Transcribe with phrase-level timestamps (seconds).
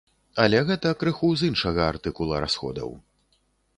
[0.43, 2.89] Але гэта крыху з іншага артыкула расходаў.